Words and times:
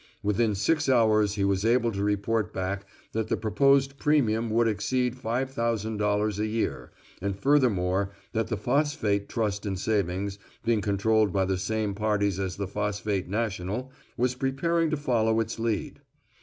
Within 0.23 0.55
six 0.55 0.89
hours 0.89 1.35
he 1.35 1.43
was 1.45 1.63
able 1.63 1.91
to 1.91 2.03
report 2.03 2.51
back 2.51 2.87
that 3.11 3.27
the 3.27 3.37
proposed 3.37 3.99
premium 3.99 4.49
would 4.49 4.67
exceed 4.67 5.15
five 5.15 5.51
thousand 5.51 5.97
dollars 5.97 6.39
a 6.39 6.47
year, 6.47 6.91
and 7.21 7.37
furthermore 7.39 8.11
that 8.33 8.47
the 8.47 8.57
Phosphate 8.57 9.29
Trust 9.29 9.67
& 9.77 9.77
Savings, 9.77 10.39
being 10.65 10.81
controlled 10.81 11.31
by 11.31 11.45
the 11.45 11.59
same 11.59 11.93
parties 11.93 12.39
as 12.39 12.55
the 12.55 12.65
Phosphate 12.67 13.29
National, 13.29 13.91
was 14.17 14.33
preparing 14.33 14.89
to 14.89 14.97
follow 14.97 15.39
its 15.39 15.59
lead. 15.59 15.99